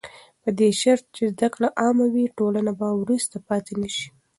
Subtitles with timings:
[0.41, 4.07] په دې شرط چې زده کړه عامه وي، ټولنه به وروسته پاتې نه شي.